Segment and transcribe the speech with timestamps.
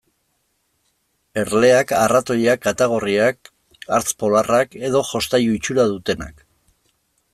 [1.41, 3.51] Erleak, arratoiak, katagorriak,
[3.99, 6.47] hartz polarrak edo jostailu itxura dutenak.